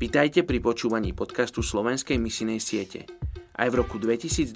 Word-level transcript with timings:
Vitajte 0.00 0.48
pri 0.48 0.64
počúvaní 0.64 1.12
podcastu 1.12 1.60
Slovenskej 1.60 2.16
misinej 2.16 2.56
siete. 2.64 3.04
Aj 3.52 3.68
v 3.68 3.84
roku 3.84 4.00
2021 4.00 4.48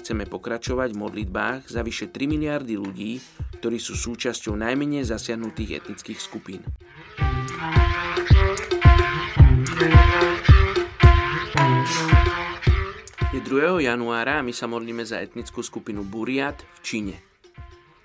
chceme 0.00 0.24
pokračovať 0.24 0.96
v 0.96 1.00
modlitbách 1.04 1.68
za 1.68 1.84
vyše 1.84 2.08
3 2.08 2.24
miliardy 2.24 2.80
ľudí, 2.80 3.20
ktorí 3.60 3.76
sú 3.76 3.92
súčasťou 3.92 4.56
najmenej 4.56 5.04
zasiahnutých 5.04 5.84
etnických 5.84 6.16
skupín. 6.16 6.64
Je 13.36 13.44
2. 13.44 13.84
januára 13.84 14.40
a 14.40 14.46
my 14.48 14.56
sa 14.56 14.64
modlíme 14.64 15.04
za 15.04 15.20
etnickú 15.20 15.60
skupinu 15.60 16.00
Buriat 16.00 16.64
v 16.64 16.78
Číne. 16.80 17.20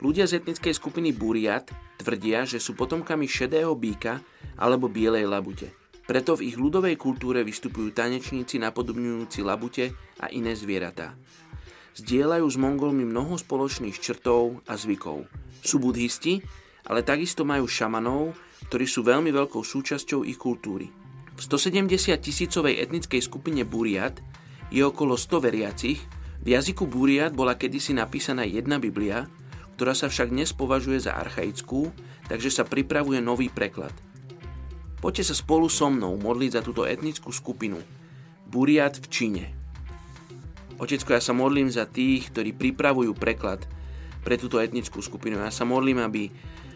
Ľudia 0.04 0.28
z 0.28 0.44
etnickej 0.44 0.76
skupiny 0.76 1.16
Buriat 1.16 1.72
tvrdia, 1.96 2.44
že 2.44 2.60
sú 2.60 2.76
potomkami 2.76 3.24
šedého 3.24 3.72
býka 3.80 4.20
alebo 4.60 4.92
bielej 4.92 5.32
labute– 5.32 5.72
preto 6.08 6.40
v 6.40 6.50
ich 6.50 6.56
ľudovej 6.56 6.96
kultúre 6.96 7.44
vystupujú 7.44 7.92
tanečníci 7.92 8.58
napodobňujúci 8.64 9.44
labute 9.44 9.92
a 10.24 10.32
iné 10.32 10.56
zvieratá. 10.56 11.20
Zdieľajú 12.00 12.48
s 12.48 12.56
Mongolmi 12.56 13.04
mnoho 13.04 13.36
spoločných 13.36 14.00
črtov 14.00 14.64
a 14.64 14.80
zvykov. 14.80 15.28
Sú 15.60 15.84
budhisti, 15.84 16.40
ale 16.88 17.04
takisto 17.04 17.44
majú 17.44 17.68
šamanov, 17.68 18.32
ktorí 18.72 18.88
sú 18.88 19.04
veľmi 19.04 19.36
veľkou 19.36 19.60
súčasťou 19.60 20.24
ich 20.24 20.40
kultúry. 20.40 20.88
V 21.38 21.42
170 21.44 22.16
tisícovej 22.18 22.80
etnickej 22.80 23.22
skupine 23.22 23.68
Buriat 23.68 24.24
je 24.72 24.82
okolo 24.82 25.20
100 25.20 25.44
veriacich, 25.44 26.00
v 26.42 26.48
jazyku 26.56 26.88
Buriat 26.88 27.36
bola 27.36 27.60
kedysi 27.60 27.92
napísaná 27.92 28.48
jedna 28.48 28.80
Biblia, 28.80 29.28
ktorá 29.76 29.92
sa 29.92 30.08
však 30.08 30.32
dnes 30.32 30.56
považuje 30.56 31.04
za 31.04 31.20
archaickú, 31.20 31.92
takže 32.32 32.50
sa 32.50 32.64
pripravuje 32.64 33.20
nový 33.20 33.52
preklad– 33.52 33.92
Poďte 34.98 35.30
sa 35.30 35.36
spolu 35.38 35.70
so 35.70 35.94
mnou 35.94 36.18
modliť 36.18 36.58
za 36.58 36.62
túto 36.66 36.82
etnickú 36.82 37.30
skupinu 37.30 37.78
Buriat 38.50 38.98
v 38.98 39.08
Číne. 39.14 39.44
Otecko, 40.82 41.14
ja 41.14 41.22
sa 41.22 41.38
modlím 41.38 41.70
za 41.70 41.86
tých, 41.86 42.34
ktorí 42.34 42.54
pripravujú 42.54 43.14
preklad 43.18 43.62
pre 44.26 44.42
túto 44.42 44.58
etnickú 44.58 45.02
skupinu. 45.02 45.38
Ja 45.42 45.54
sa 45.54 45.70
modlím, 45.70 46.02
aby, 46.02 46.30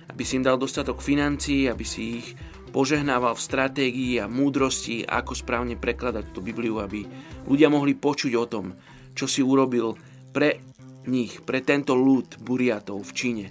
aby 0.09 0.23
si 0.25 0.37
im 0.37 0.45
dal 0.45 0.61
dostatok 0.61 1.01
financií, 1.01 1.65
aby 1.65 1.85
si 1.85 2.21
ich 2.21 2.27
požehnával 2.71 3.35
v 3.35 3.45
stratégii 3.45 4.13
a 4.21 4.31
múdrosti, 4.31 5.03
ako 5.03 5.35
správne 5.35 5.75
prekladať 5.75 6.31
túto 6.31 6.45
Bibliu, 6.45 6.79
aby 6.79 7.03
ľudia 7.45 7.67
mohli 7.67 7.93
počuť 7.97 8.31
o 8.37 8.45
tom, 8.47 8.65
čo 9.11 9.27
si 9.27 9.43
urobil 9.43 9.97
pre 10.31 10.61
nich, 11.09 11.41
pre 11.43 11.65
tento 11.65 11.97
ľud 11.97 12.39
Buriatov 12.39 13.01
v 13.01 13.11
Číne. 13.11 13.45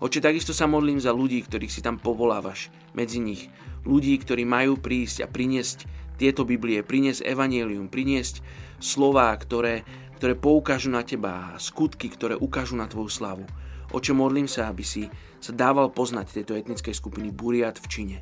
Oče, 0.00 0.24
takisto 0.24 0.56
sa 0.56 0.64
modlím 0.64 0.96
za 0.96 1.12
ľudí, 1.12 1.44
ktorých 1.44 1.68
si 1.68 1.84
tam 1.84 2.00
povolávaš 2.00 2.72
medzi 2.96 3.20
nich 3.20 3.52
ľudí, 3.84 4.16
ktorí 4.16 4.48
majú 4.48 4.80
prísť 4.80 5.24
a 5.24 5.26
priniesť 5.28 5.84
tieto 6.16 6.48
Biblie, 6.48 6.80
priniesť 6.80 7.20
evanelium, 7.24 7.92
priniesť 7.92 8.40
slová, 8.80 9.28
ktoré, 9.36 9.84
ktoré 10.16 10.36
poukážu 10.40 10.88
na 10.88 11.04
teba, 11.04 11.52
skutky, 11.60 12.08
ktoré 12.08 12.32
ukážu 12.32 12.80
na 12.80 12.88
tvoju 12.88 13.12
slavu. 13.12 13.44
Oče, 13.92 14.16
modlím 14.16 14.48
sa, 14.48 14.72
aby 14.72 14.84
si 14.84 15.04
sa 15.36 15.52
dával 15.52 15.92
poznať 15.92 16.40
tejto 16.40 16.56
etnickej 16.56 16.96
skupiny 16.96 17.28
Buriat 17.28 17.76
v 17.76 17.86
Číne. 17.92 18.16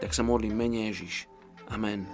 Tak 0.00 0.16
sa 0.16 0.24
modlím 0.24 0.56
mene 0.56 0.88
Ježiš. 0.88 1.28
Amen. 1.68 2.08